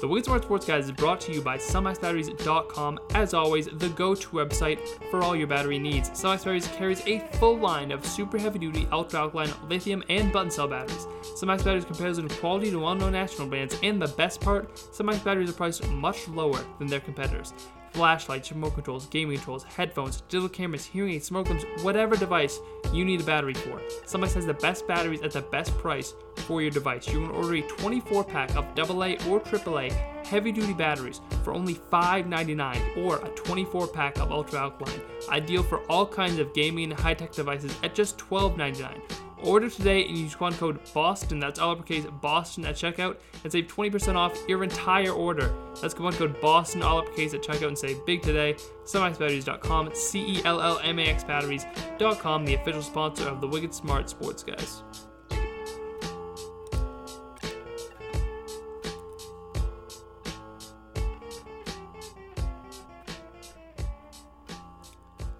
[0.00, 2.98] The Smart Sports Guys is brought to you by CellMaxBatteries.com.
[3.14, 4.78] As always, the go-to website
[5.10, 6.10] for all your battery needs.
[6.10, 11.06] SunMax Batteries carries a full line of super heavy-duty ultra-alkaline lithium and button cell batteries.
[11.22, 15.50] CellMax Batteries compares in quality to well-known national brands, and the best part, CellMax Batteries
[15.50, 17.54] are priced much lower than their competitors
[17.96, 22.60] flashlights, remote controls, gaming controls, headphones, digital cameras, hearing aids, smoke alarms, whatever device
[22.92, 23.80] you need a battery for.
[24.04, 27.08] CellMax has the best batteries at the best price for your device.
[27.08, 29.92] You can order a 24 pack of AA or AAA
[30.26, 35.78] heavy duty batteries for only $5.99 or a 24 pack of ultra alkaline, ideal for
[35.90, 39.25] all kinds of gaming and high tech devices at just $12.99.
[39.42, 43.66] Order today and use coupon code BOSTON, that's all uppercase BOSTON at checkout, and save
[43.66, 45.54] 20% off your entire order.
[45.80, 48.54] That's coupon code BOSTON, all uppercase at checkout, and save big today.
[48.84, 53.74] CellMaxBatteries.com, C E L L M A X Batteries.com, the official sponsor of the Wicked
[53.74, 54.82] Smart Sports Guys.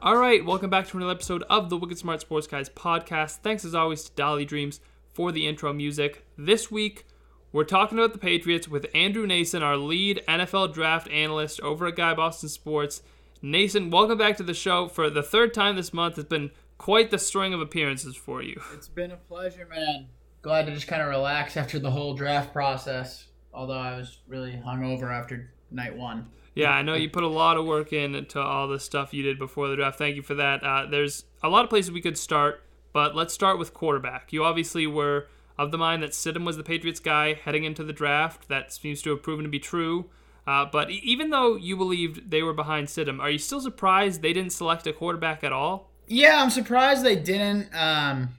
[0.07, 3.39] All right, welcome back to another episode of the Wicked Smart Sports Guys podcast.
[3.39, 4.79] Thanks as always to Dolly Dreams
[5.13, 6.25] for the intro music.
[6.39, 7.07] This week,
[7.51, 11.97] we're talking about the Patriots with Andrew Nason, our lead NFL draft analyst over at
[11.97, 13.03] Guy Boston Sports.
[13.43, 16.17] Nason, welcome back to the show for the third time this month.
[16.19, 18.63] It's been quite the string of appearances for you.
[18.75, 20.07] It's been a pleasure, man.
[20.41, 23.27] Glad to just kind of relax after the whole draft process.
[23.53, 26.29] Although I was really hungover after night one.
[26.57, 29.39] Yeah, I know you put a lot of work into all the stuff you did
[29.39, 29.99] before the draft.
[29.99, 30.65] Thank you for that.
[30.65, 32.63] Uh, there's a lot of places we could start,
[32.95, 34.33] but let's start with quarterback.
[34.33, 37.93] You obviously were of the mind that Stidham was the Patriots guy heading into the
[37.93, 38.49] draft.
[38.49, 40.07] That seems to have proven to be true.
[40.47, 44.33] Uh, but even though you believed they were behind Stidham, are you still surprised they
[44.33, 45.91] didn't select a quarterback at all?
[46.07, 47.69] Yeah, I'm surprised they didn't.
[47.75, 48.31] Um,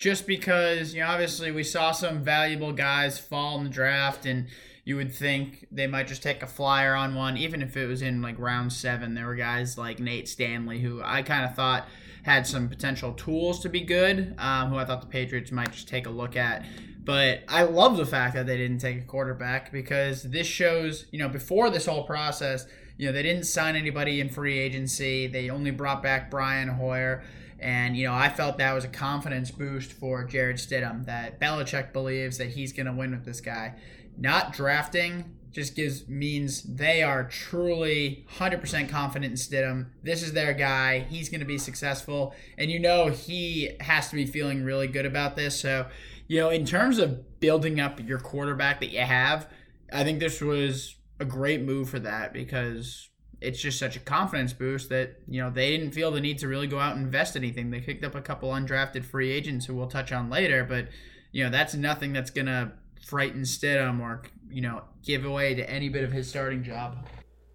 [0.00, 4.48] just because you know, obviously we saw some valuable guys fall in the draft and
[4.82, 8.00] you would think they might just take a flyer on one, even if it was
[8.00, 9.14] in like round seven.
[9.14, 11.86] There were guys like Nate Stanley, who I kind of thought
[12.22, 15.86] had some potential tools to be good, um, who I thought the Patriots might just
[15.86, 16.64] take a look at.
[17.04, 21.18] But I love the fact that they didn't take a quarterback because this shows, you
[21.18, 25.26] know, before this whole process, you know, they didn't sign anybody in free agency.
[25.26, 27.22] They only brought back Brian Hoyer.
[27.60, 31.92] And, you know, I felt that was a confidence boost for Jarrett Stidham that Belichick
[31.92, 33.74] believes that he's going to win with this guy.
[34.16, 39.86] Not drafting just gives means they are truly 100% confident in Stidham.
[40.02, 41.00] This is their guy.
[41.00, 42.34] He's going to be successful.
[42.56, 45.58] And you know he has to be feeling really good about this.
[45.60, 45.86] So,
[46.28, 49.48] you know, in terms of building up your quarterback that you have,
[49.92, 53.09] I think this was a great move for that because
[53.40, 56.48] it's just such a confidence boost that, you know, they didn't feel the need to
[56.48, 57.70] really go out and invest anything.
[57.70, 60.88] They picked up a couple undrafted free agents who we'll touch on later, but,
[61.32, 62.72] you know, that's nothing that's to
[63.10, 67.06] frighten Stidham or you know give away to any bit of his starting job.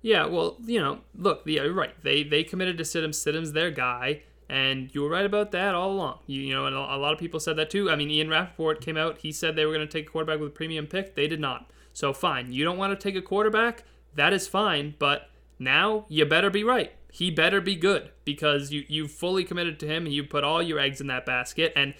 [0.02, 1.94] Yeah, well, you know, look, yeah, right.
[2.04, 3.10] They they committed to Stidham.
[3.10, 6.20] Stidham's their guy, and you were right about that all along.
[6.28, 7.90] You, you know, and a lot of people said that too.
[7.90, 9.20] I mean, Ian Rapoport came out.
[9.20, 11.16] He said they were going to take a quarterback with a premium pick.
[11.16, 11.72] They did not.
[11.94, 13.84] So fine, you don't want to take a quarterback.
[14.16, 15.30] That is fine, but
[15.60, 16.92] now you better be right.
[17.12, 20.62] He better be good because you you fully committed to him and you put all
[20.62, 21.72] your eggs in that basket.
[21.76, 21.94] And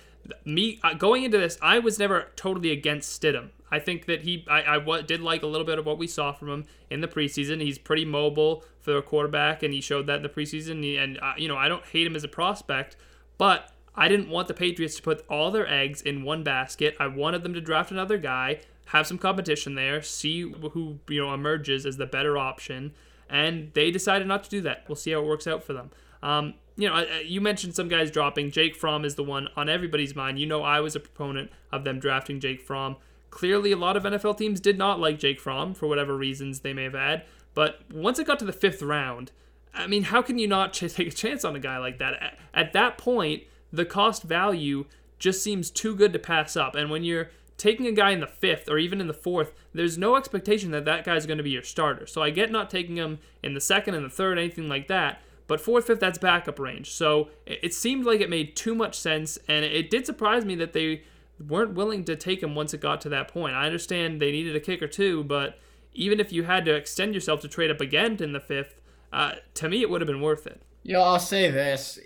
[0.44, 3.50] me uh, going into this, I was never totally against Stidham.
[3.72, 6.32] I think that he, I, I did like a little bit of what we saw
[6.32, 7.62] from him in the preseason.
[7.62, 11.02] He's pretty mobile for a quarterback, and he showed that in the preseason.
[11.02, 12.96] And uh, you know, I don't hate him as a prospect,
[13.38, 16.96] but I didn't want the Patriots to put all their eggs in one basket.
[17.00, 21.34] I wanted them to draft another guy, have some competition there, see who you know
[21.34, 22.94] emerges as the better option,
[23.30, 24.86] and they decided not to do that.
[24.88, 25.92] We'll see how it works out for them.
[26.22, 28.52] Um, you know, you mentioned some guys dropping.
[28.52, 30.40] Jake Fromm is the one on everybody's mind.
[30.40, 32.98] You know, I was a proponent of them drafting Jake Fromm.
[33.30, 36.74] Clearly, a lot of NFL teams did not like Jake Fromm for whatever reasons they
[36.74, 37.24] may have had.
[37.54, 39.32] But once it got to the fifth round,
[39.74, 42.38] I mean, how can you not take a chance on a guy like that?
[42.54, 44.86] At that point, the cost value
[45.18, 46.76] just seems too good to pass up.
[46.76, 49.98] And when you're taking a guy in the fifth or even in the fourth, there's
[49.98, 52.06] no expectation that that guy's going to be your starter.
[52.06, 55.22] So I get not taking him in the second and the third, anything like that.
[55.48, 56.92] But fourth, fifth, that's backup range.
[56.92, 60.74] So it seemed like it made too much sense, and it did surprise me that
[60.74, 61.04] they
[61.40, 63.56] weren't willing to take him once it got to that point.
[63.56, 65.60] I understand they needed a kicker too, but
[65.94, 68.82] even if you had to extend yourself to trade up again in the fifth,
[69.14, 70.62] uh, to me it would have been worth it.
[70.84, 72.00] You know, I'll say this.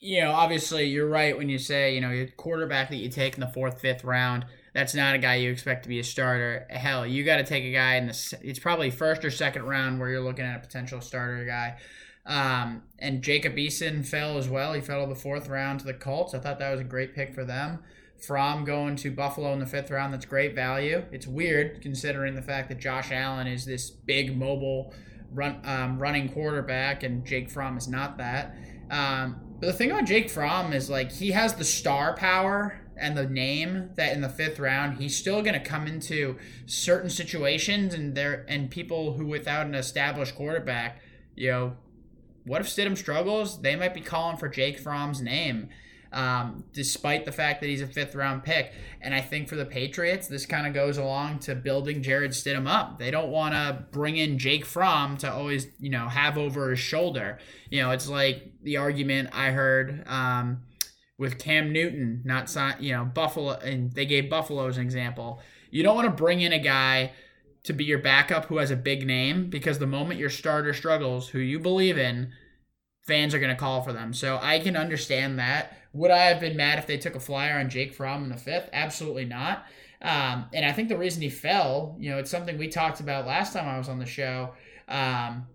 [0.00, 3.34] You know, obviously you're right when you say, you know, your quarterback that you take
[3.34, 4.44] in the fourth, fifth round,
[4.74, 6.66] that's not a guy you expect to be a starter.
[6.68, 10.00] Hell, you got to take a guy in the, it's probably first or second round
[10.00, 11.76] where you're looking at a potential starter guy.
[12.26, 14.72] Um, and Jacob Eason fell as well.
[14.72, 16.34] He fell to the fourth round to the Colts.
[16.34, 17.78] I thought that was a great pick for them.
[18.18, 20.12] Fromm going to Buffalo in the fifth round.
[20.12, 21.04] That's great value.
[21.12, 24.92] It's weird considering the fact that Josh Allen is this big mobile
[25.32, 28.56] run um, running quarterback and Jake Fromm is not that.
[28.90, 33.16] Um, but the thing about Jake Fromm is like he has the star power and
[33.16, 36.36] the name that in the fifth round he's still going to come into
[36.66, 41.00] certain situations and there and people who without an established quarterback,
[41.34, 41.76] you know,
[42.44, 43.62] what if Stidham struggles?
[43.62, 45.70] They might be calling for Jake Fromm's name
[46.14, 48.72] um, despite the fact that he's a fifth round pick.
[49.02, 52.68] And I think for the Patriots, this kind of goes along to building Jarrett Stidham
[52.68, 52.98] up.
[52.98, 56.78] They don't want to bring in Jake Fromm to always, you know, have over his
[56.78, 57.38] shoulder.
[57.68, 60.62] You know, it's like the argument I heard um,
[61.18, 65.40] with Cam Newton, not sign, you know, Buffalo, and they gave Buffalo as an example.
[65.70, 67.12] You don't want to bring in a guy
[67.64, 71.28] to be your backup who has a big name because the moment your starter struggles,
[71.28, 72.32] who you believe in,
[73.06, 74.12] fans are going to call for them.
[74.12, 75.76] So I can understand that.
[75.92, 78.36] Would I have been mad if they took a flyer on Jake Fromm in the
[78.36, 78.68] fifth?
[78.72, 79.64] Absolutely not.
[80.02, 83.26] Um, and I think the reason he fell, you know, it's something we talked about
[83.26, 84.52] last time I was on the show.
[84.88, 85.46] Um,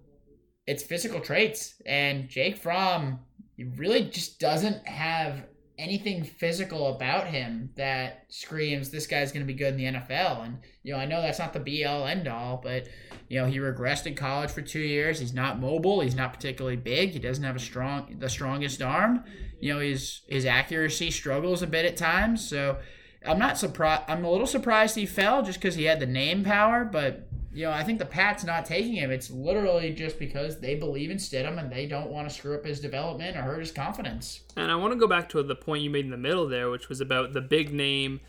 [0.65, 3.19] it's physical traits, and Jake Fromm
[3.65, 5.45] really just doesn't have
[5.79, 10.45] anything physical about him that screams this guy's going to be good in the NFL.
[10.45, 12.87] And you know, I know that's not the be all end all, but
[13.29, 15.19] you know, he regressed in college for two years.
[15.19, 16.01] He's not mobile.
[16.01, 17.11] He's not particularly big.
[17.11, 19.23] He doesn't have a strong the strongest arm.
[19.61, 22.47] You know, his his accuracy struggles a bit at times.
[22.47, 22.77] So
[23.25, 24.03] I'm not surprised.
[24.07, 27.65] I'm a little surprised he fell just because he had the name power, but you
[27.65, 31.17] know, I think the Pats not taking him, it's literally just because they believe in
[31.17, 34.41] Stidham and they don't want to screw up his development or hurt his confidence.
[34.55, 36.69] And I want to go back to the point you made in the middle there,
[36.69, 38.21] which was about the big name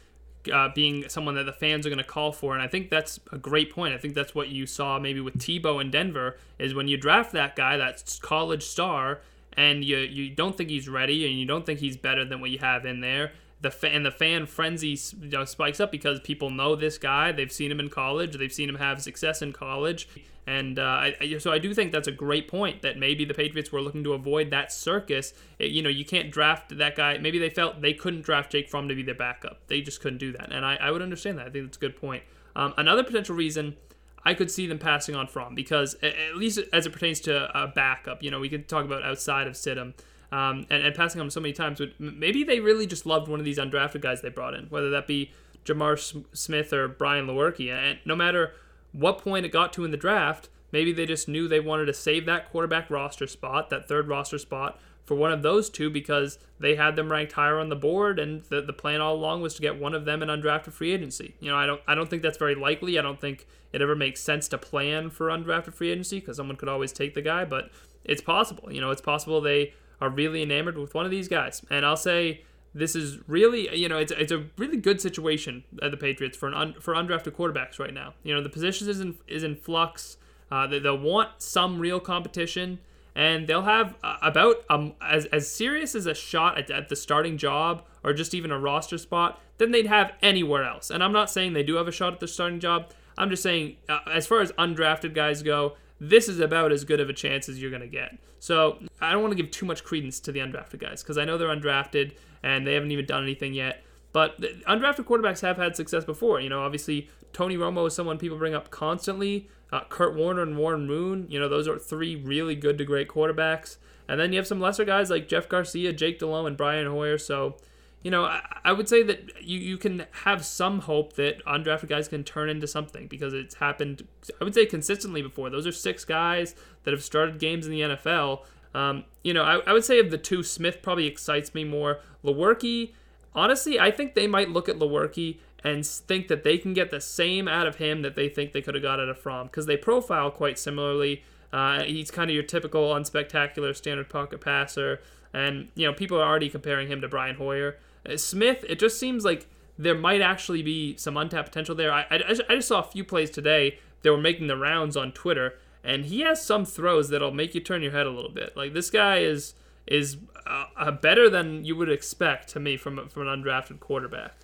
[0.51, 2.55] uh, being someone that the fans are going to call for.
[2.55, 3.95] And I think that's a great point.
[3.95, 7.33] I think that's what you saw maybe with Tebow in Denver is when you draft
[7.33, 9.21] that guy, that college star,
[9.53, 12.51] and you you don't think he's ready and you don't think he's better than what
[12.51, 16.21] you have in there the fan and the fan frenzy you know, spikes up because
[16.21, 17.33] people know this guy.
[17.33, 18.37] They've seen him in college.
[18.37, 20.09] They've seen him have success in college,
[20.47, 23.71] and uh, I, so I do think that's a great point that maybe the Patriots
[23.71, 25.35] were looking to avoid that circus.
[25.59, 27.19] It, you know, you can't draft that guy.
[27.19, 29.67] Maybe they felt they couldn't draft Jake Fromm to be their backup.
[29.67, 31.47] They just couldn't do that, and I, I would understand that.
[31.47, 32.23] I think that's a good point.
[32.57, 33.77] Um, another potential reason.
[34.23, 37.67] I could see them passing on Fromm because, at least as it pertains to a
[37.67, 39.95] backup, you know, we could talk about outside of Stidham
[40.33, 41.79] um, and, and passing on so many times.
[41.79, 44.91] But maybe they really just loved one of these undrafted guys they brought in, whether
[44.91, 45.33] that be
[45.65, 47.71] J'Mar Smith or Brian Lewerke.
[47.71, 48.53] And no matter
[48.93, 51.95] what point it got to in the draft, maybe they just knew they wanted to
[51.95, 56.39] save that quarterback roster spot, that third roster spot, for one of those two because
[56.61, 59.55] they had them ranked higher on the board, and the, the plan all along was
[59.55, 61.35] to get one of them in undrafted free agency.
[61.41, 62.97] You know, I don't I don't think that's very likely.
[62.97, 66.57] I don't think it ever makes sense to plan for undrafted free agency because someone
[66.57, 67.71] could always take the guy, but
[68.05, 68.73] it's possible.
[68.73, 71.63] You know, it's possible they are really enamored with one of these guys.
[71.71, 72.43] And I'll say
[72.75, 76.49] this is really, you know, it's, it's a really good situation at the Patriots for
[76.49, 78.15] an un, for undrafted quarterbacks right now.
[78.23, 80.17] You know, the position is in is in flux.
[80.51, 82.81] Uh, they, will want some real competition,
[83.15, 86.97] and they'll have uh, about um, as as serious as a shot at, at the
[86.97, 90.91] starting job or just even a roster spot than they'd have anywhere else.
[90.91, 92.91] And I'm not saying they do have a shot at the starting job.
[93.19, 96.99] I'm just saying, uh, as far as undrafted guys go, this is about as good
[96.99, 98.19] of a chance as you're going to get.
[98.39, 101.25] So I don't want to give too much credence to the undrafted guys because I
[101.25, 103.83] know they're undrafted and they haven't even done anything yet.
[104.13, 106.41] But undrafted quarterbacks have had success before.
[106.41, 109.49] You know, obviously Tony Romo is someone people bring up constantly.
[109.73, 113.09] Uh, Kurt Warner and Warren Moon, you know, those are three really good to great
[113.09, 113.77] quarterbacks.
[114.09, 117.19] And then you have some lesser guys like Jeff Garcia, Jake Delhomme, and Brian Hoyer.
[117.19, 117.57] So
[118.03, 121.89] you know, I, I, would say that you, you can have some hope that undrafted
[121.89, 124.07] guys can turn into something because it's happened,
[124.41, 125.51] I would say, consistently before.
[125.51, 126.55] Those are six guys
[126.85, 128.41] that have started games in the NFL.
[128.75, 132.01] Um, you know, I, I would say of the two, Smith probably excites me more.
[132.25, 132.93] Lewerke,
[133.35, 137.01] honestly, I think they might look at Lewerke and think that they can get the
[137.03, 139.67] same out of him that they think they could have got out of Fromm because
[139.67, 141.23] they profile quite similarly.
[141.53, 145.01] Uh, he's kind of your typical unspectacular standard pocket passer.
[145.35, 147.77] And, you know, people are already comparing him to Brian Hoyer.
[148.09, 149.47] Uh, Smith, it just seems like
[149.79, 151.93] there might actually be some untapped potential there.
[151.93, 155.13] I, I, I just saw a few plays today that were making the rounds on
[155.13, 158.57] Twitter, and he has some throws that'll make you turn your head a little bit.
[158.57, 159.55] Like this guy is
[159.87, 164.35] is uh, uh, better than you would expect to me from from an undrafted quarterback.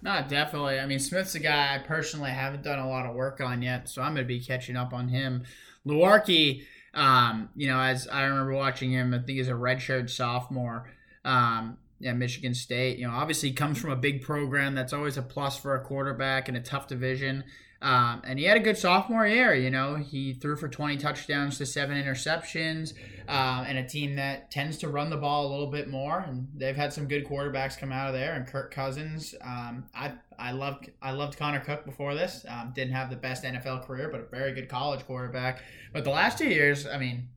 [0.00, 0.78] No, definitely.
[0.78, 3.88] I mean, Smith's a guy I personally haven't done a lot of work on yet,
[3.88, 5.42] so I'm going to be catching up on him.
[5.84, 6.62] Lewerke,
[6.94, 10.88] um, you know, as I remember watching him, I think he's a redshirt sophomore.
[11.24, 12.98] Um, yeah, Michigan State.
[12.98, 14.74] You know, obviously comes from a big program.
[14.74, 17.44] That's always a plus for a quarterback in a tough division.
[17.80, 19.54] Um, and he had a good sophomore year.
[19.54, 22.92] You know, he threw for 20 touchdowns to seven interceptions,
[23.28, 26.18] um, and a team that tends to run the ball a little bit more.
[26.18, 28.34] And they've had some good quarterbacks come out of there.
[28.34, 32.44] And Kirk Cousins, um, I I loved I loved Connor Cook before this.
[32.48, 35.62] Um, didn't have the best NFL career, but a very good college quarterback.
[35.92, 37.28] But the last two years, I mean,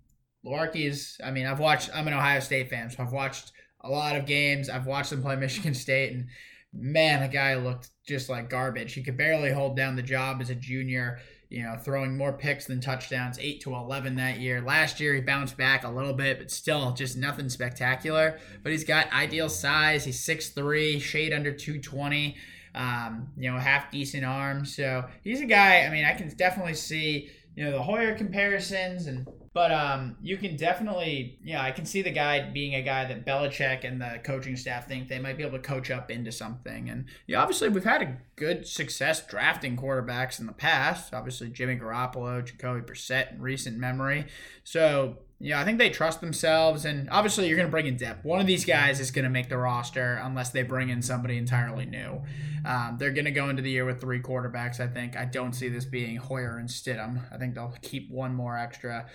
[0.44, 1.20] Lewerke's.
[1.24, 1.92] I mean, I've watched.
[1.94, 3.52] I'm an Ohio State fan, so I've watched
[3.84, 4.70] a lot of games.
[4.70, 6.28] I've watched them play Michigan State, and
[6.74, 8.94] man, the guy looked just like garbage.
[8.94, 11.20] He could barely hold down the job as a junior.
[11.50, 14.62] You know, throwing more picks than touchdowns, eight to eleven that year.
[14.62, 18.40] Last year he bounced back a little bit, but still just nothing spectacular.
[18.64, 20.06] But he's got ideal size.
[20.06, 22.38] He's 6'3", shade under two twenty.
[22.74, 24.64] Um, you know, half decent arm.
[24.66, 25.82] So he's a guy.
[25.82, 30.38] I mean, I can definitely see you know the Hoyer comparisons and but um, you
[30.38, 34.20] can definitely, yeah, I can see the guy being a guy that Belichick and the
[34.24, 36.90] coaching staff think they might be able to coach up into something.
[36.90, 41.14] And yeah, obviously we've had a good success drafting quarterbacks in the past.
[41.14, 44.28] Obviously Jimmy Garoppolo, Jacoby Brissett in recent memory.
[44.64, 48.24] So yeah, I think they trust themselves, and obviously you're going to bring in depth.
[48.24, 51.38] One of these guys is going to make the roster unless they bring in somebody
[51.38, 52.22] entirely new.
[52.64, 54.80] Um, they're going to go into the year with three quarterbacks.
[54.80, 55.18] I think.
[55.18, 57.22] I don't see this being Hoyer and Stidham.
[57.34, 59.08] I think they'll keep one more extra.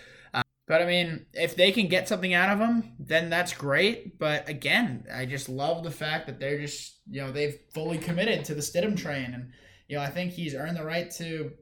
[0.67, 4.19] But I mean, if they can get something out of them, then that's great.
[4.19, 8.43] But again, I just love the fact that they're just, you know, they've fully committed
[8.45, 9.33] to the Stidham train.
[9.33, 9.51] And,
[9.87, 11.53] you know, I think he's earned the right to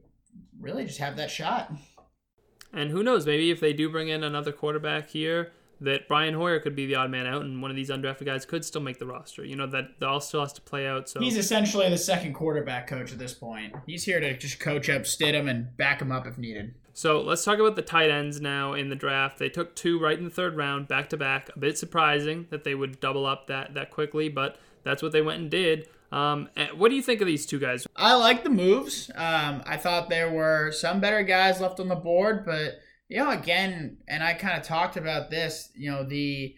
[0.58, 1.70] really just have that shot.
[2.76, 6.60] And who knows, maybe if they do bring in another quarterback here, that Brian Hoyer
[6.60, 8.98] could be the odd man out, and one of these undrafted guys could still make
[8.98, 9.44] the roster.
[9.44, 11.08] You know that all still has to play out.
[11.08, 13.74] So he's essentially the second quarterback coach at this point.
[13.86, 16.74] He's here to just coach up Stidham and back him up if needed.
[16.92, 19.38] So let's talk about the tight ends now in the draft.
[19.38, 21.50] They took two right in the third round, back to back.
[21.54, 25.22] A bit surprising that they would double up that that quickly, but that's what they
[25.22, 25.88] went and did.
[26.12, 27.86] Um, what do you think of these two guys?
[27.96, 29.10] I like the moves.
[29.14, 32.74] Um, I thought there were some better guys left on the board, but
[33.08, 35.70] you know, again, and I kind of talked about this.
[35.74, 36.54] You know, the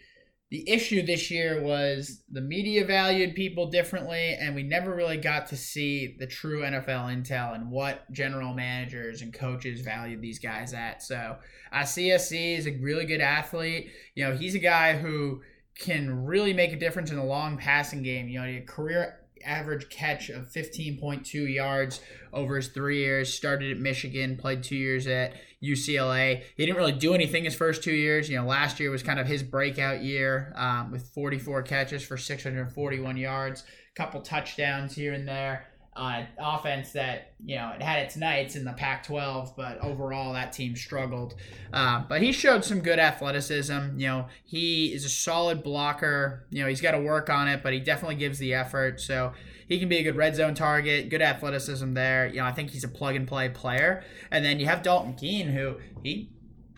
[0.51, 5.47] the issue this year was the media valued people differently, and we never really got
[5.49, 10.73] to see the true NFL intel and what general managers and coaches valued these guys
[10.73, 11.03] at.
[11.03, 11.37] So,
[11.71, 13.91] uh, Asiasi is a really good athlete.
[14.15, 15.43] You know, he's a guy who
[15.79, 18.29] can really make a difference in the long passing game.
[18.29, 22.01] You know, had career average catch of 15.2 yards
[22.33, 23.33] over his three years.
[23.33, 26.43] Started at Michigan, played two years at UCLA.
[26.57, 28.29] He didn't really do anything his first two years.
[28.29, 32.17] You know, last year was kind of his breakout year um, with 44 catches for
[32.17, 35.67] 641 yards, a couple touchdowns here and there.
[35.99, 40.53] Uh, offense that you know it had its nights in the Pac-12, but overall that
[40.53, 41.35] team struggled.
[41.73, 43.99] Uh, but he showed some good athleticism.
[43.99, 46.47] You know, he is a solid blocker.
[46.51, 49.01] You know, he's got to work on it, but he definitely gives the effort.
[49.01, 49.33] So
[49.67, 52.29] he can be a good red zone target, good athleticism there.
[52.29, 54.05] You know, I think he's a plug and play player.
[54.31, 56.31] And then you have Dalton Keene, who he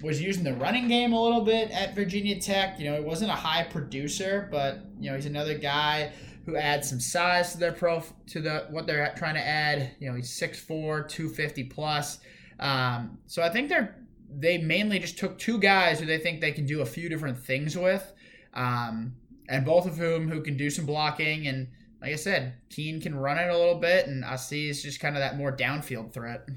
[0.03, 2.81] was using the running game a little bit at Virginia Tech.
[2.81, 6.12] You know, he wasn't a high producer, but you know, he's another guy
[6.47, 9.93] who adds some size to their pro to the what they're trying to add.
[9.99, 12.19] You know, he's 6'4", 250 plus.
[12.59, 13.97] Um, so I think they're
[14.33, 17.39] they mainly just took two guys who they think they can do a few different
[17.39, 18.13] things with,
[18.55, 19.15] um,
[19.49, 21.69] and both of whom who can do some blocking and
[22.01, 25.17] like I said, Keene can run it a little bit, and Asiasi is just kind
[25.17, 26.49] of that more downfield threat.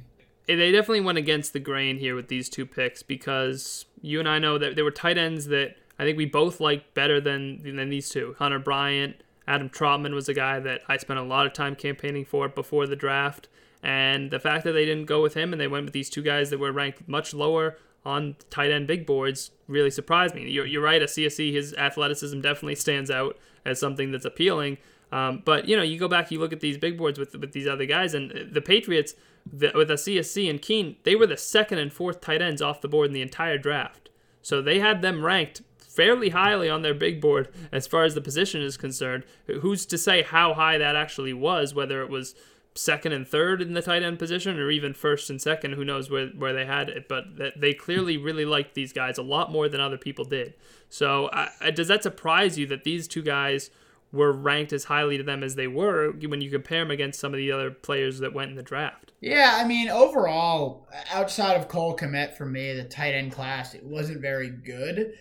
[0.47, 4.39] They definitely went against the grain here with these two picks because you and I
[4.39, 7.89] know that there were tight ends that I think we both liked better than than
[7.89, 8.35] these two.
[8.39, 12.25] Hunter Bryant, Adam Trautman was a guy that I spent a lot of time campaigning
[12.25, 13.47] for before the draft,
[13.81, 16.21] and the fact that they didn't go with him and they went with these two
[16.21, 20.49] guys that were ranked much lower on tight end big boards really surprised me.
[20.49, 24.77] You're, you're right, Asiasi, his athleticism definitely stands out as something that's appealing.
[25.11, 27.51] Um, but you know, you go back, you look at these big boards with with
[27.51, 29.13] these other guys, and the Patriots
[29.51, 32.87] the, with Asiasi and Keene, they were the second and fourth tight ends off the
[32.87, 34.09] board in the entire draft.
[34.41, 35.61] So they had them ranked
[35.95, 39.23] fairly highly on their big board as far as the position is concerned.
[39.61, 41.73] Who's to say how high that actually was?
[41.73, 42.35] Whether it was
[42.75, 46.09] second and third in the tight end position or even first and second who knows
[46.09, 49.69] where, where they had it but they clearly really liked these guys a lot more
[49.69, 50.55] than other people did
[50.89, 51.29] so
[51.75, 53.69] does that surprise you that these two guys
[54.13, 57.33] were ranked as highly to them as they were when you compare them against some
[57.33, 59.11] of the other players that went in the draft.
[59.19, 63.83] Yeah, I mean, overall, outside of Cole Kmet for me, the tight end class, it
[63.83, 65.13] wasn't very good.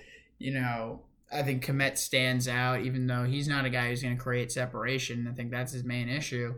[0.42, 4.16] You know, I think Kmet stands out, even though he's not a guy who's going
[4.16, 5.28] to create separation.
[5.30, 6.54] I think that's his main issue.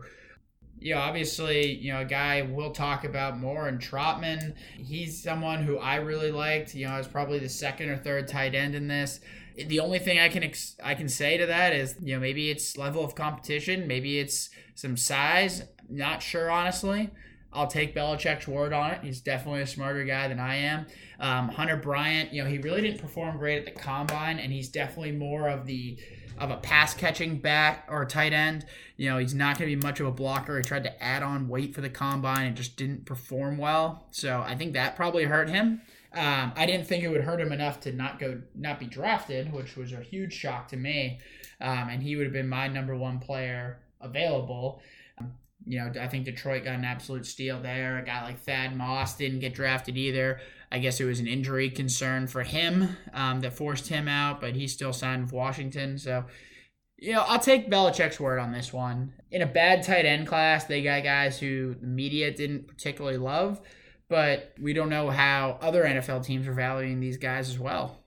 [0.79, 4.55] You know, obviously, you know, a guy we'll talk about more and Trautman.
[4.77, 6.75] He's someone who I really liked.
[6.75, 9.21] You know, I was probably the second or third tight end in this.
[9.55, 12.49] The only thing I can ex- I can say to that is, you know, maybe
[12.49, 15.63] it's level of competition, maybe it's some size.
[15.87, 17.11] Not sure, honestly.
[17.55, 18.99] I'll take Belichick's word on it.
[19.01, 20.85] He's definitely a smarter guy than I am.
[21.19, 24.69] Um, Hunter Bryant, you know, he really didn't perform great at the combine, and he's
[24.69, 25.97] definitely more of the
[26.37, 28.65] of a pass catching back or tight end.
[28.97, 30.57] You know, he's not going to be much of a blocker.
[30.57, 34.05] He tried to add on weight for the combine and just didn't perform well.
[34.11, 35.81] So I think that probably hurt him.
[36.13, 39.51] Um, I didn't think it would hurt him enough to not go, not be drafted,
[39.51, 41.19] which was a huge shock to me.
[41.61, 44.81] Um, and he would have been my number one player available.
[45.65, 47.97] You know, I think Detroit got an absolute steal there.
[47.97, 50.39] A guy like Thad Moss didn't get drafted either.
[50.71, 54.55] I guess it was an injury concern for him um, that forced him out, but
[54.55, 55.97] he still signed with Washington.
[55.97, 56.25] So,
[56.97, 59.13] you know, I'll take Belichick's word on this one.
[59.31, 63.61] In a bad tight end class, they got guys who the media didn't particularly love,
[64.09, 68.03] but we don't know how other NFL teams are valuing these guys as well.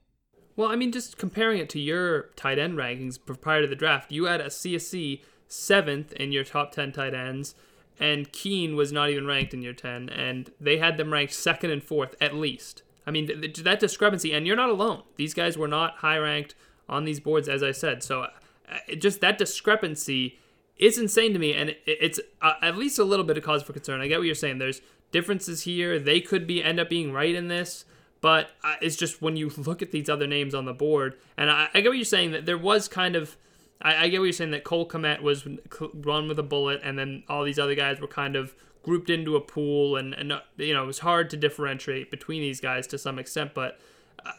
[0.56, 4.10] Well, I mean, just comparing it to your tight end rankings prior to the draft,
[4.10, 7.54] you had Asiasi seventh in your top 10 tight ends,
[7.98, 11.70] and Keene was not even ranked in your 10, and they had them ranked second
[11.70, 12.82] and fourth at least.
[13.06, 15.02] I mean, th- th- that discrepancy, and you're not alone.
[15.16, 16.54] These guys were not high ranked
[16.88, 18.02] on these boards, as I said.
[18.02, 18.28] So, uh,
[18.98, 20.38] just that discrepancy
[20.76, 23.62] is insane to me, and it, it's uh, at least a little bit of cause
[23.62, 24.00] for concern.
[24.00, 24.58] I get what you're saying.
[24.58, 25.98] There's differences here.
[25.98, 27.84] They could be end up being right in this,
[28.20, 31.50] but uh, it's just when you look at these other names on the board, and
[31.50, 33.36] I, I get what you're saying that there was kind of
[33.80, 35.46] I, I get what you're saying that Cole Kmet was
[35.94, 39.36] run with a bullet, and then all these other guys were kind of grouped into
[39.36, 42.86] a pool, and, and uh, you know it was hard to differentiate between these guys
[42.88, 43.54] to some extent.
[43.54, 43.78] But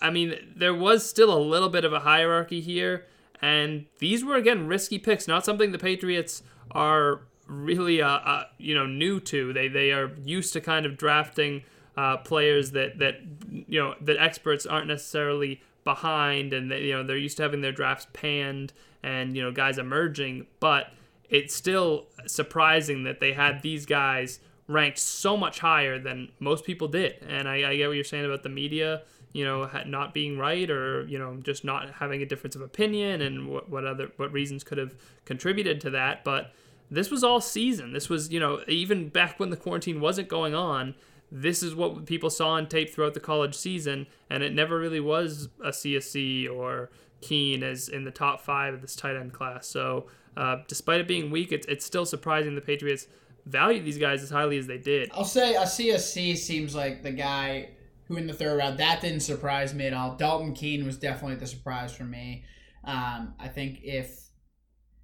[0.01, 3.05] I mean, there was still a little bit of a hierarchy here,
[3.41, 8.75] and these were again risky picks, not something the Patriots are really uh, uh you
[8.75, 9.53] know new to.
[9.53, 11.63] They they are used to kind of drafting
[11.96, 17.03] uh, players that that you know that experts aren't necessarily behind, and they, you know
[17.03, 20.91] they're used to having their drafts panned and you know guys emerging, but
[21.29, 26.88] it's still surprising that they had these guys ranked so much higher than most people
[26.88, 27.15] did.
[27.27, 29.01] And I, I get what you're saying about the media,
[29.34, 33.22] you know, not being right or you know just not having a difference of opinion
[33.22, 36.53] and what, what other what reasons could have contributed to that, but
[36.91, 37.94] this was all season.
[37.94, 40.96] This was, you know, even back when the quarantine wasn't going on,
[41.31, 45.00] this is what people saw on tape throughout the college season, and it never really
[45.00, 46.89] was Asiasi or
[47.21, 49.67] Keene as in the top five of this tight end class.
[49.67, 53.08] So, uh, despite it being weak, it's, it's still surprising the Patriots
[53.45, 55.12] value these guys as highly as they did.
[55.13, 57.69] I'll say Asiasi seems like the guy
[58.08, 60.15] who in the third round that didn't surprise me at all.
[60.15, 62.43] Dalton Keene was definitely the surprise for me.
[62.84, 64.30] Um, I think if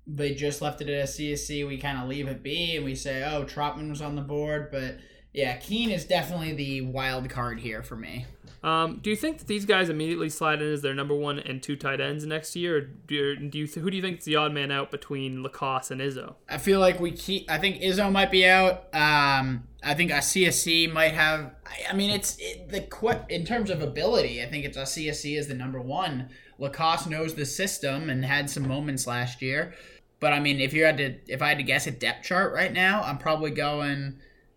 [0.08, 3.23] they just left it at Asiasi, we kind of leave it be and we say,
[3.23, 4.97] oh, Trautman was on the board, but
[5.36, 8.26] yeah, Keene is definitely the wild card here for me.
[8.63, 11.62] Um, do you think that these guys immediately slide in as their number one and
[11.62, 12.78] two tight ends next year?
[12.78, 15.43] Or do you, do you who do you think is the odd man out between
[15.43, 16.36] LaCosse and Izzo?
[16.50, 17.52] I feel like we keep.
[17.52, 18.86] I think Izzo might be out.
[18.95, 21.54] Um, I think Asiasi might have.
[21.88, 24.41] I mean, it's it, the in terms of ability.
[24.41, 26.30] I think it's Asiasi is the number one.
[26.58, 29.76] LaCosse knows the system and had some moments last year.
[30.19, 32.54] But I mean, if you had to, if I had to guess a depth chart
[32.54, 34.15] right now, I'm probably going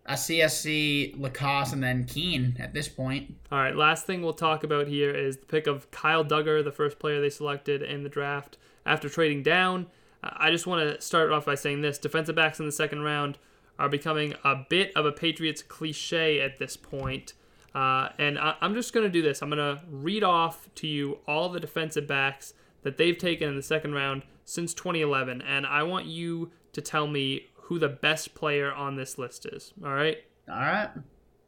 [0.09, 3.35] a CSC, LaCosse, and then Keene at this point.
[3.51, 6.71] All right, last thing we'll talk about here is the pick of Kyle Dugger, the
[6.71, 9.85] first player they selected in the draft after trading down.
[10.23, 13.37] I just want to start off by saying this defensive backs in the second round
[13.77, 17.33] are becoming a bit of a Patriots cliche at this point.
[17.75, 19.43] Uh, and I, am just going to do this.
[19.43, 23.55] I'm going to read off to you all the defensive backs that they've taken in
[23.55, 25.43] the second round since 2011.
[25.43, 29.73] And I want you to tell me who the best player on this list is.
[29.85, 30.17] All right?
[30.49, 30.89] All right.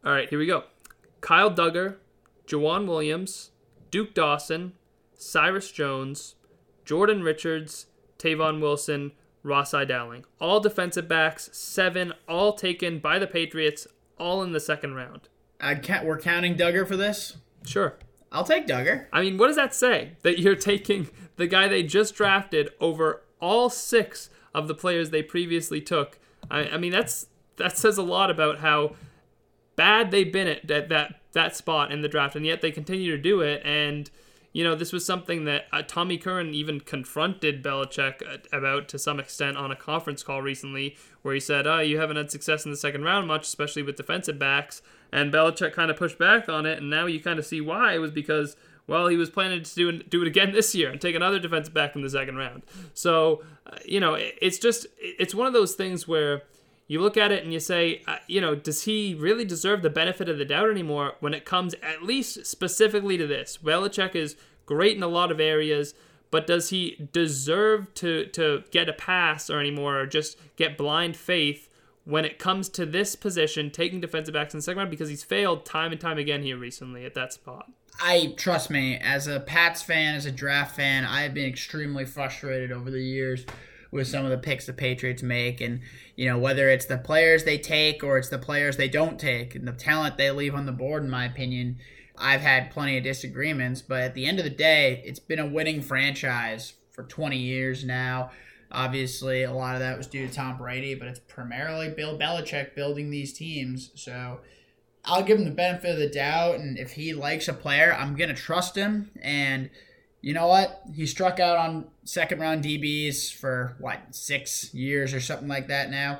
[0.05, 0.65] All right, here we go.
[1.19, 1.95] Kyle Dugger,
[2.45, 3.49] Joejuan Williams,
[3.89, 4.73] Duke Dawson,
[5.15, 6.35] Cyrus Jones,
[6.85, 7.87] Jordan Richards,
[8.19, 10.25] Tavon Wilson, Ras-I Dowling.
[10.39, 13.87] All defensive backs, seven, all taken by the Patriots,
[14.19, 15.27] all in the second round.
[15.59, 17.37] I can't, we're counting Dugger for this?
[17.65, 17.97] Sure.
[18.31, 19.07] I'll take Dugger.
[19.11, 20.11] I mean, what does that say?
[20.21, 25.23] That you're taking the guy they just drafted over all six of the players they
[25.23, 26.19] previously took.
[26.49, 28.95] I, I mean, that's that says a lot about how
[29.75, 33.15] bad they've been at that, that that spot in the draft, and yet they continue
[33.15, 33.61] to do it.
[33.63, 34.09] And
[34.53, 39.19] you know, this was something that uh, Tommy Curran even confronted Belichick about to some
[39.19, 42.71] extent on a conference call recently, where he said, "Oh, you haven't had success in
[42.71, 46.65] the second round much, especially with defensive backs." And Belichick kind of pushed back on
[46.65, 47.93] it, and now you kind of see why.
[47.93, 48.55] It was because
[48.91, 51.73] well, he was planning to do, do it again this year and take another defensive
[51.73, 52.63] back in the second round.
[52.93, 56.43] So, uh, you know, it's just, it's one of those things where
[56.87, 59.89] you look at it and you say, uh, you know, does he really deserve the
[59.89, 63.57] benefit of the doubt anymore when it comes at least specifically to this?
[63.63, 65.93] Belichick is great in a lot of areas,
[66.29, 71.15] but does he deserve to, to get a pass or anymore or just get blind
[71.15, 71.69] faith
[72.03, 75.23] when it comes to this position, taking defensive backs in the second round because he's
[75.23, 77.71] failed time and time again here recently at that spot.
[78.03, 82.03] I trust me, as a Pats fan, as a draft fan, I have been extremely
[82.03, 83.45] frustrated over the years
[83.91, 85.81] with some of the picks the Patriots make, and
[86.15, 89.53] you know whether it's the players they take or it's the players they don't take,
[89.53, 91.03] and the talent they leave on the board.
[91.03, 91.77] In my opinion,
[92.17, 95.45] I've had plenty of disagreements, but at the end of the day, it's been a
[95.45, 98.31] winning franchise for 20 years now.
[98.71, 102.73] Obviously, a lot of that was due to Tom Brady, but it's primarily Bill Belichick
[102.73, 103.91] building these teams.
[103.95, 104.39] So
[105.03, 108.15] I'll give him the benefit of the doubt, and if he likes a player, I'm
[108.15, 109.11] gonna trust him.
[109.21, 109.69] And
[110.21, 110.83] you know what?
[110.93, 115.89] He struck out on second round DBs for what six years or something like that.
[115.89, 116.19] Now,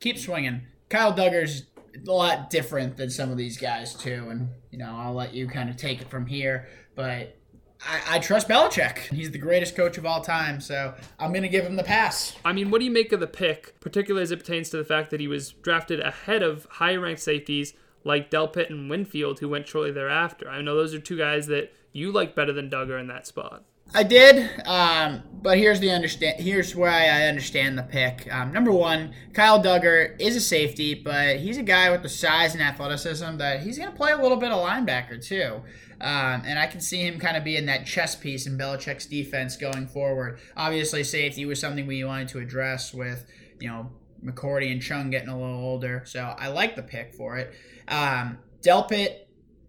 [0.00, 0.62] keep swinging.
[0.90, 1.64] Kyle Dugger's
[2.06, 5.48] a lot different than some of these guys too, and you know I'll let you
[5.48, 6.68] kind of take it from here.
[6.94, 7.36] But
[7.82, 8.98] I, I, trust Belichick.
[8.98, 12.34] He's the greatest coach of all time, so I'm going to give him the pass.
[12.44, 14.84] I mean, what do you make of the pick, particularly as it pertains to the
[14.84, 19.48] fact that he was drafted ahead of higher ranked safeties like Delpit and Winfield, who
[19.48, 20.48] went shortly thereafter?
[20.48, 23.64] I know those are two guys that you like better than Dugger in that spot.
[23.92, 26.40] I did, um, but here's the understand.
[26.40, 28.32] Here's where I understand the pick.
[28.32, 32.54] Um, number one, Kyle Dugger is a safety, but he's a guy with the size
[32.54, 35.62] and athleticism that he's going to play a little bit of linebacker too.
[36.00, 39.56] Um, and I can see him kind of being that chess piece in Belichick's defense
[39.56, 40.38] going forward.
[40.56, 43.26] Obviously, safety was something we wanted to address with,
[43.60, 43.90] you know,
[44.24, 46.02] McCourty and Chung getting a little older.
[46.06, 47.54] So I like the pick for it.
[47.88, 49.26] Um, Delpit,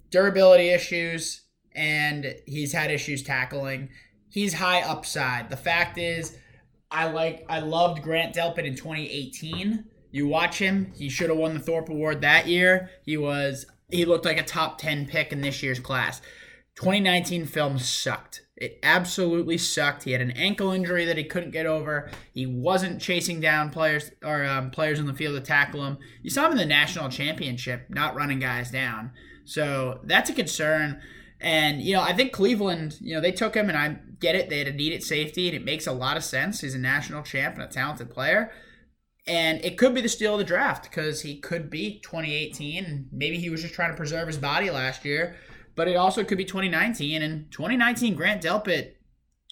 [0.09, 1.41] durability issues,
[1.75, 3.89] and he's had issues tackling.
[4.29, 5.49] He's high upside.
[5.49, 6.37] The fact is,
[6.89, 9.85] I like I loved Grant Delpit in 2018.
[10.11, 12.89] You watch him; he should have won the Thorpe Award that year.
[13.03, 16.21] He was he looked like a top 10 pick in this year's class.
[16.75, 18.44] 2019 film sucked.
[18.57, 20.03] It absolutely sucked.
[20.03, 22.09] He had an ankle injury that he couldn't get over.
[22.33, 25.97] He wasn't chasing down players or um, players in the field to tackle him.
[26.21, 29.11] You saw him in the national championship, not running guys down.
[29.43, 31.01] So that's a concern.
[31.41, 34.49] And you know, I think Cleveland, you know, they took him, and I get it.
[34.49, 36.61] They had a needed safety, and it makes a lot of sense.
[36.61, 38.51] He's a national champ and a talented player.
[39.27, 42.85] And it could be the steal of the draft because he could be 2018.
[42.85, 45.35] And maybe he was just trying to preserve his body last year.
[45.75, 47.21] But it also could be 2019.
[47.21, 48.93] And 2019, Grant Delpit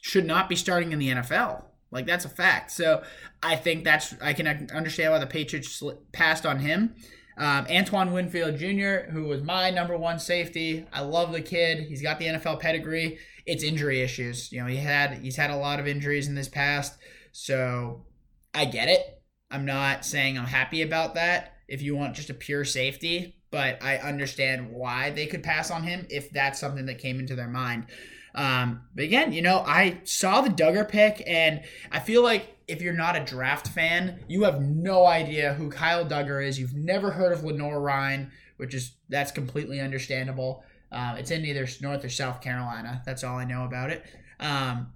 [0.01, 1.63] should not be starting in the NFL.
[1.91, 2.71] Like, that's a fact.
[2.71, 3.03] So
[3.41, 6.95] I think that's, I can understand why the Patriots passed on him.
[7.38, 10.86] Um, Antoine Winfield Jr., who was my number one safety.
[10.93, 11.79] I love the kid.
[11.79, 13.17] He's got the NFL pedigree.
[13.45, 14.51] It's injury issues.
[14.51, 16.97] You know, he had he's had a lot of injuries in this past.
[17.31, 18.05] So
[18.53, 19.21] I get it.
[19.49, 23.84] I'm not saying I'm happy about that if you want just a pure safety, but
[23.84, 27.48] I understand why they could pass on him if that's something that came into their
[27.48, 27.86] mind.
[28.34, 31.62] Um, but again, you know, I saw the Dugger pick, and
[31.92, 36.04] I feel like if you're not a draft fan, you have no idea who Kyle
[36.04, 36.60] Dugger is.
[36.60, 40.63] You've never heard of Lenoir-Rhyne, which is that's completely understandable.
[40.92, 43.04] Uh, it's in either North or South Carolina.
[43.06, 44.04] That's all I know about it.
[44.39, 44.94] Um,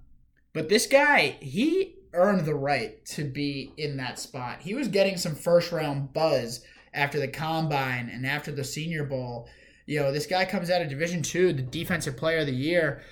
[0.52, 4.62] but this guy, he earned the right to be in that spot.
[4.62, 6.64] He was getting some first round buzz
[6.98, 9.48] after the combine and after the Senior Bowl.
[9.86, 13.02] You know, this guy comes out of Division Two, the Defensive Player of the Year,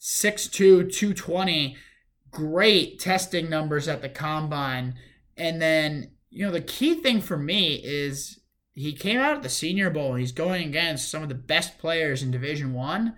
[0.00, 1.76] 6'2", 220,
[2.30, 4.94] great testing numbers at the combine.
[5.36, 8.40] And then, you know, the key thing for me is
[8.74, 10.14] he came out at the Senior Bowl.
[10.14, 13.14] He's going against some of the best players in Division One,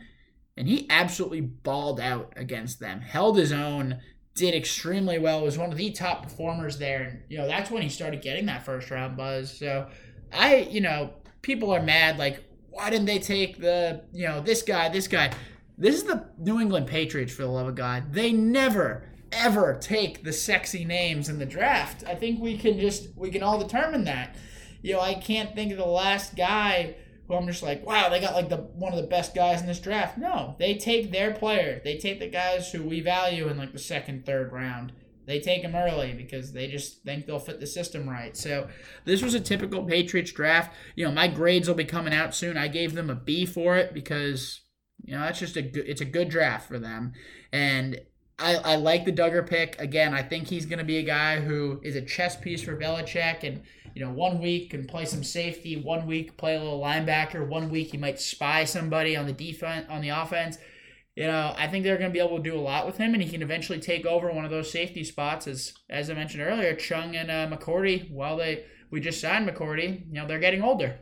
[0.57, 3.01] and he absolutely balled out against them.
[3.01, 4.01] Held his own,
[4.39, 5.43] did extremely well.
[5.43, 8.47] Was one of the top performers there, and you know that's when he started getting
[8.47, 9.53] that first round buzz.
[9.53, 9.89] So
[10.33, 11.11] I, you know,
[11.43, 15.33] people are mad like, why didn't they take the, you know, this guy, this guy?
[15.77, 18.13] This is the New England Patriots for the love of God.
[18.13, 22.03] They never ever take the sexy names in the draft.
[22.07, 24.37] I think we can just we can all determine that.
[24.83, 26.95] You know, I can't think of the last guy
[27.29, 29.67] who I'm just like, wow, they got like the one of the best guys in
[29.67, 30.19] this draft.
[30.19, 31.81] No, they take their player.
[31.85, 34.93] They take the guys who we value in like the second, third round.
[35.27, 38.35] They take them early because they just think they'll fit the system right.
[38.35, 38.69] So
[39.05, 40.75] this was a typical Patriots draft.
[40.97, 42.57] You know, my grades will be coming out soon.
[42.57, 44.63] I gave them a B for it because
[45.05, 45.87] you know that's just a good.
[45.87, 47.13] It's a good draft for them,
[47.53, 48.01] and
[48.39, 49.81] I, I like the Dugger pick.
[49.81, 52.77] Again, I think he's going to be a guy who is a chess piece for
[52.77, 53.63] Belichick and
[53.99, 57.69] you know, one week can play some safety, one week play a little linebacker, one
[57.69, 60.57] week he might spy somebody on the defense on the offense.
[61.17, 63.13] You know, I think they're going to be able to do a lot with him,
[63.13, 65.49] and he can eventually take over one of those safety spots.
[65.49, 68.09] As as I mentioned earlier, Chung and uh, McCourty.
[68.13, 71.01] While they we just signed McCourty, you know, they're getting older.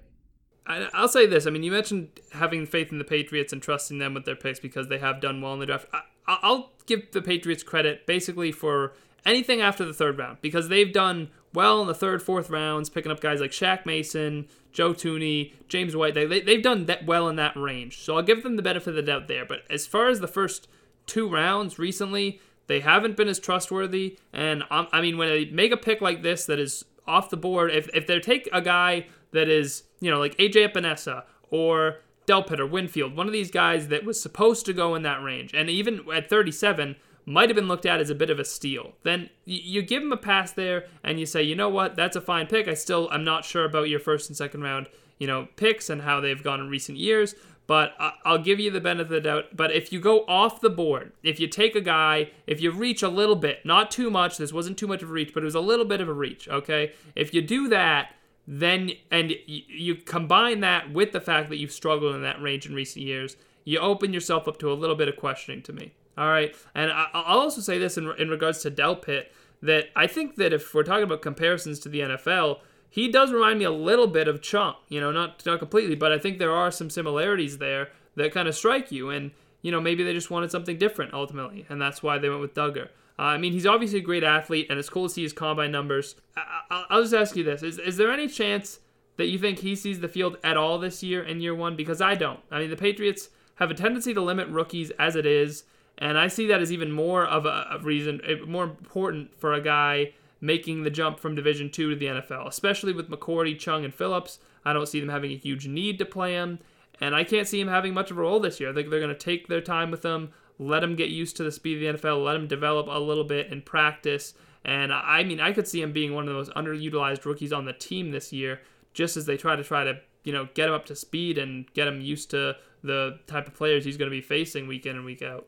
[0.66, 1.46] I, I'll say this.
[1.46, 4.60] I mean, you mentioned having faith in the Patriots and trusting them with their picks
[4.60, 5.86] because they have done well in the draft.
[5.92, 10.92] I, I'll give the Patriots credit basically for anything after the third round because they've
[10.92, 15.54] done well in the third, fourth rounds, picking up guys like Shaq Mason, Joe Thuney,
[15.68, 16.14] James White.
[16.14, 17.98] They, they, they've done that well in that range.
[17.98, 19.46] So I'll give them the benefit of the doubt there.
[19.46, 20.68] But as far as the first
[21.06, 24.18] two rounds recently, they haven't been as trustworthy.
[24.32, 27.36] And um, I mean, when they make a pick like this that is off the
[27.36, 31.98] board, if, if they take a guy that is, you know, like AJ Epenesa or
[32.26, 35.52] Delpit or Winfield, one of these guys that was supposed to go in that range,
[35.54, 36.96] and even at 37,
[37.28, 38.92] might have been looked at as a bit of a steal.
[39.02, 42.20] Then you give him a pass there and you say, you know what, that's a
[42.20, 42.68] fine pick.
[42.68, 44.86] I still, I'm not sure about your first and second round,
[45.18, 47.34] you know, picks and how they've gone in recent years,
[47.66, 49.56] but I'll give you the benefit of the doubt.
[49.56, 53.02] But if you go off the board, if you take a guy, if you reach
[53.02, 55.46] a little bit, not too much, this wasn't too much of a reach, but it
[55.46, 56.92] was a little bit of a reach, okay?
[57.16, 58.10] If you do that,
[58.46, 62.74] then, and you combine that with the fact that you've struggled in that range in
[62.74, 65.92] recent years, you open yourself up to a little bit of questioning to me.
[66.16, 66.54] All right.
[66.74, 69.26] And I'll also say this in, in regards to Delpit
[69.62, 73.58] that I think that if we're talking about comparisons to the NFL, he does remind
[73.58, 74.74] me a little bit of Chung.
[74.88, 78.48] You know, not not completely, but I think there are some similarities there that kind
[78.48, 79.10] of strike you.
[79.10, 79.32] And
[79.62, 82.54] you know, maybe they just wanted something different ultimately, and that's why they went with
[82.54, 82.88] Dugger.
[83.18, 85.72] Uh, I mean, he's obviously a great athlete, and it's cool to see his combine
[85.72, 86.16] numbers.
[86.36, 88.80] I- will just ask you this: is is there any chance
[89.16, 91.76] that you think he sees the field at all this year in year one?
[91.76, 92.40] Because I don't.
[92.50, 95.64] I mean, the Patriots have a tendency to limit rookies as it is.
[95.98, 99.60] And I see that as even more of a, reason, eh, more important for a
[99.60, 103.94] guy making the jump from Division Two to the NFL, especially with McCourty, Chung, and
[103.94, 104.38] Phillips.
[104.64, 106.58] I don't see them having a huge need to play him,
[107.00, 108.70] and I can't see him having much of a role this year.
[108.70, 111.44] I think they're going to take their time with him, let him get used to
[111.44, 114.34] the speed of the NFL, let him develop a little bit in practice.
[114.64, 117.64] And I mean, I could see him being one of the most underutilized rookies on
[117.64, 118.60] the team this year,
[118.94, 121.72] just as they try to try to you know get him up to speed and
[121.72, 124.96] get him used to the type of players he's going to be facing week in
[124.96, 125.46] and week out.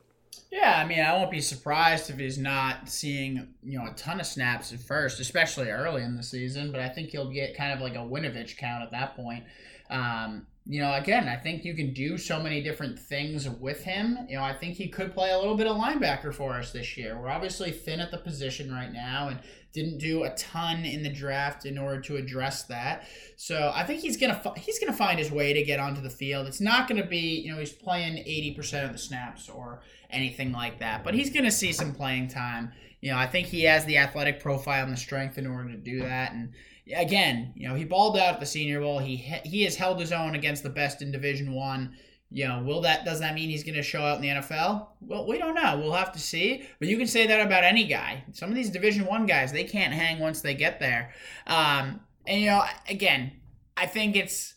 [0.50, 4.20] Yeah, I mean, I won't be surprised if he's not seeing you know a ton
[4.20, 6.70] of snaps at first, especially early in the season.
[6.70, 9.44] But I think he'll get kind of like a Winovich count at that point.
[9.90, 14.18] Um, you know, again, I think you can do so many different things with him.
[14.28, 16.94] You know, I think he could play a little bit of linebacker for us this
[16.94, 17.18] year.
[17.18, 19.40] We're obviously thin at the position right now and
[19.72, 23.06] didn't do a ton in the draft in order to address that.
[23.36, 26.46] So I think he's gonna he's gonna find his way to get onto the field.
[26.46, 30.52] It's not gonna be you know he's playing eighty percent of the snaps or anything
[30.52, 32.72] like that, but he's gonna see some playing time.
[33.00, 35.76] You know, I think he has the athletic profile and the strength in order to
[35.76, 36.52] do that, and
[36.94, 38.98] again, you know, he balled out at the Senior Bowl.
[38.98, 41.94] He he has held his own against the best in Division One.
[42.30, 44.88] You know, will that does that mean he's going to show out in the NFL?
[45.00, 45.78] Well, we don't know.
[45.78, 46.68] We'll have to see.
[46.78, 48.24] But you can say that about any guy.
[48.32, 51.12] Some of these Division One guys, they can't hang once they get there.
[51.46, 53.32] Um, and you know, again,
[53.76, 54.54] I think it's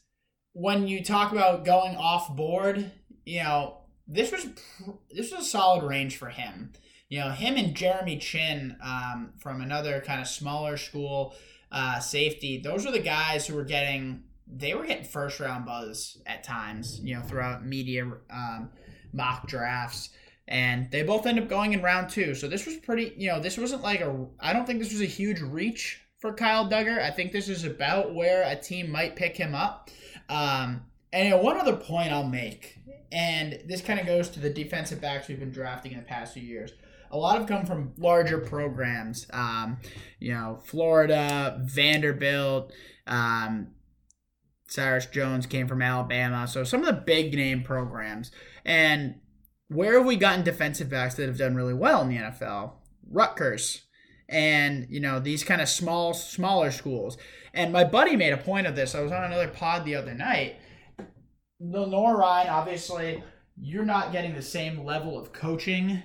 [0.53, 2.91] when you talk about going off board.
[3.25, 4.47] You know, this was
[5.11, 6.73] this was a solid range for him.
[7.07, 11.35] You know, him and Jeremy Chinn um, from another kind of smaller school
[11.71, 12.57] uh, safety.
[12.57, 16.99] Those are the guys who were getting they were getting first round buzz at times.
[17.01, 18.69] You know, throughout media um,
[19.13, 20.09] mock drafts.
[20.47, 22.35] And they both end up going in round two.
[22.35, 24.99] So this was pretty, you know, this wasn't like a, I don't think this was
[24.99, 27.01] a huge reach for Kyle Dugger.
[27.01, 29.89] I think this is about where a team might pick him up.
[30.27, 30.81] Um,
[31.13, 32.77] and you know, one other point I'll make,
[33.11, 36.33] and this kind of goes to the defensive backs we've been drafting in the past
[36.33, 36.71] few years
[37.11, 39.27] a lot have come from larger programs.
[39.31, 39.77] Um,
[40.19, 42.71] you know, Florida, Vanderbilt,
[43.05, 43.67] um,
[44.67, 46.47] Cyrus Jones came from Alabama.
[46.47, 48.31] So some of the big name programs.
[48.65, 49.15] And
[49.67, 52.73] where have we gotten defensive backs that have done really well in the NFL?
[53.09, 53.83] Rutgers.
[54.29, 57.17] And, you know, these kind of small, smaller schools.
[57.53, 58.95] And my buddy made a point of this.
[58.95, 60.55] I was on another pod the other night.
[61.59, 63.21] Lenoir-Rhyne, obviously,
[63.59, 66.01] you're not getting the same level of coaching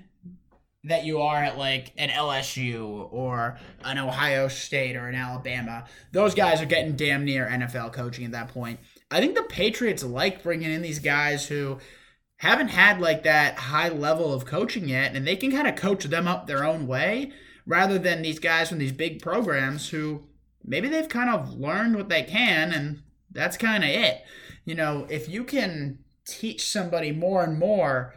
[0.87, 5.85] that you are at like an LSU or an Ohio State or an Alabama.
[6.13, 8.79] Those guys are getting damn near NFL coaching at that point.
[9.11, 11.79] I think the Patriots like bringing in these guys who
[12.37, 16.05] haven't had like that high level of coaching yet, and they can kind of coach
[16.05, 17.33] them up their own way
[17.67, 20.23] rather than these guys from these big programs who
[20.65, 24.23] maybe they've kind of learned what they can, and that's kind of it.
[24.65, 28.15] You know, if you can teach somebody more and more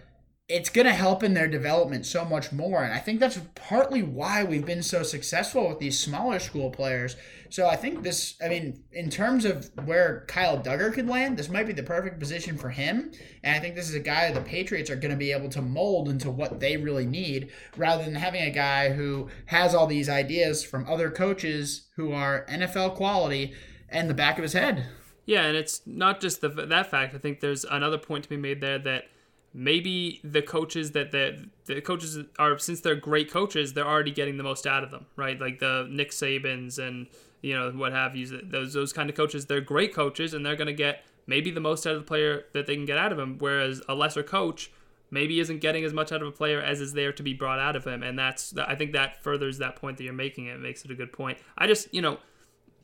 [0.49, 2.83] it's going to help in their development so much more.
[2.83, 7.15] And I think that's partly why we've been so successful with these smaller school players.
[7.49, 11.49] So I think this, I mean, in terms of where Kyle Dugger could land, this
[11.49, 13.11] might be the perfect position for him.
[13.43, 15.49] And I think this is a guy that the Patriots are going to be able
[15.49, 19.85] to mold into what they really need rather than having a guy who has all
[19.85, 23.53] these ideas from other coaches who are NFL quality
[23.87, 24.87] and the back of his head.
[25.27, 27.13] Yeah, and it's not just the, that fact.
[27.13, 29.03] I think there's another point to be made there that–
[29.53, 34.37] maybe the coaches that the the coaches are since they're great coaches, they're already getting
[34.37, 35.39] the most out of them, right?
[35.39, 37.07] Like the Nick Sabans and
[37.41, 38.41] you know what have you.
[38.43, 41.59] Those those kind of coaches, they're great coaches, and they're going to get maybe the
[41.59, 43.37] most out of the player that they can get out of him.
[43.39, 44.71] Whereas a lesser coach
[45.11, 47.59] maybe isn't getting as much out of a player as is there to be brought
[47.59, 50.47] out of him, and that's I think that furthers that point that you're making.
[50.47, 51.37] It makes it a good point.
[51.57, 52.19] I just you know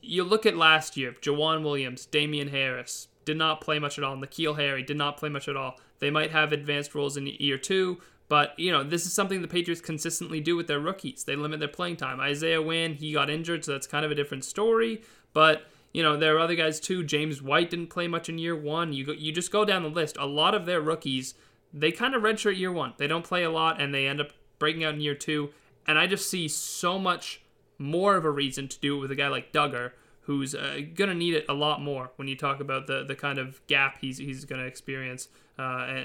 [0.01, 4.16] you look at last year, Joejuan Williams, Damian Harris did not play much at all.
[4.16, 5.80] N'Keal Harry did not play much at all.
[6.00, 9.48] They might have advanced roles in year two, but you know this is something the
[9.48, 11.24] Patriots consistently do with their rookies.
[11.24, 12.20] They limit their playing time.
[12.20, 15.02] Isaiah Wynn, he got injured, so that's kind of a different story.
[15.34, 17.04] But you know there are other guys too.
[17.04, 18.94] James White didn't play much in year one.
[18.94, 20.18] You go, you just go down the list.
[20.18, 21.34] A lot of their rookies
[21.76, 22.94] they kind of redshirt year one.
[22.98, 25.50] They don't play a lot, and they end up breaking out in year two.
[25.86, 27.42] And I just see so much
[27.78, 29.92] more of a reason to do it with a guy like Dugger,
[30.26, 33.16] who's uh, going to need it a lot more when you talk about the, the
[33.16, 36.02] kind of gap he's, he's going to experience uh,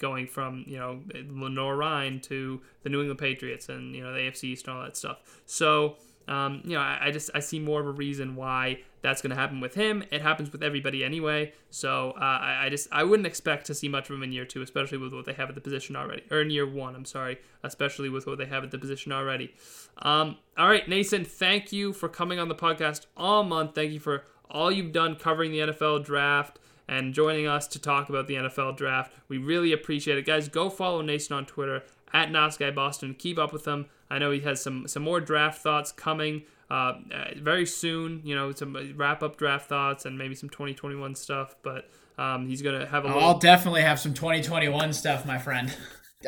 [0.00, 4.44] going from you know Lenoir-Rhyne to the New England Patriots and you know the AFC
[4.44, 5.18] East and all that stuff.
[5.44, 5.96] So
[6.28, 9.30] um, you know I, I, just I see more of a reason why that's going
[9.30, 10.04] to happen with him.
[10.10, 11.52] It happens with everybody anyway.
[11.70, 14.44] So uh, I, I, just I wouldn't expect to see much of him in year
[14.44, 16.94] two, especially with what they have at the position already, or in year one.
[16.94, 19.54] I'm sorry, especially with what they have at the position already.
[19.98, 23.74] Um, all right, Nason, thank you for coming on the podcast all month.
[23.74, 28.08] Thank you for all you've done covering the NFL draft and joining us to talk
[28.08, 29.12] about the NFL draft.
[29.28, 30.48] We really appreciate it, guys.
[30.48, 33.14] Go follow Nason on Twitter at Nosguy Boston.
[33.14, 33.86] Keep up with him.
[34.10, 36.94] I know he has some some more draft thoughts coming uh,
[37.36, 38.22] very soon.
[38.24, 41.56] You know, some wrap up draft thoughts and maybe some 2021 stuff.
[41.62, 43.08] But um, he's gonna have a.
[43.08, 45.72] I'll definitely have some 2021 stuff, my friend.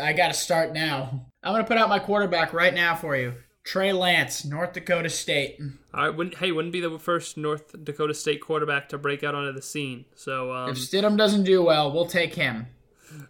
[0.01, 1.27] I got to start now.
[1.43, 3.35] I'm gonna put out my quarterback right now for you.
[3.65, 5.61] Trey Lance, North Dakota State.
[5.93, 9.35] All right, wouldn't, hey, wouldn't be the first North Dakota State quarterback to break out
[9.35, 10.07] onto the scene.
[10.15, 12.67] So um, if Stidham doesn't do well, we'll take him.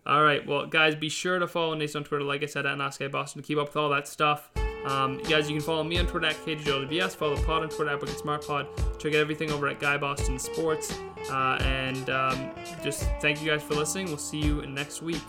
[0.07, 2.77] All right, well, guys, be sure to follow Nate on Twitter, like I said, at
[2.77, 4.51] Nosguy Boston to keep up with all that stuff.
[4.85, 7.91] Um, guys, you can follow me on Twitter at KGLWS, follow the pod on Twitter
[7.91, 8.67] at Smart Pod.
[8.99, 10.99] Check out everything over at Guy Boston Sports.
[11.31, 12.51] Uh, and um,
[12.83, 14.07] just thank you guys for listening.
[14.07, 15.23] We'll see you next week.